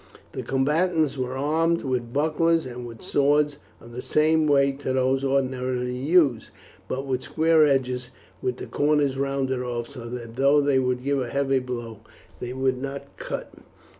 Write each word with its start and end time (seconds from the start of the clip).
The 0.31 0.41
combatants 0.41 1.15
were 1.15 1.37
armed 1.37 1.83
with 1.83 2.11
bucklers 2.11 2.65
and 2.65 2.87
with 2.87 3.03
swords 3.03 3.59
of 3.79 3.91
the 3.91 4.01
same 4.01 4.47
weight 4.47 4.79
to 4.79 4.93
those 4.93 5.23
ordinarily 5.23 5.93
used, 5.95 6.49
but 6.87 7.05
with 7.05 7.21
square 7.21 7.67
edges 7.67 8.09
with 8.41 8.57
the 8.57 8.65
corners 8.65 9.15
rounded 9.15 9.61
off, 9.61 9.89
so 9.89 10.09
that 10.09 10.37
though 10.37 10.59
they 10.59 10.79
would 10.79 11.03
give 11.03 11.21
a 11.21 11.29
heavy 11.29 11.59
blow 11.59 11.99
they 12.39 12.51
would 12.51 12.81
not 12.81 13.15
cut. 13.17 13.53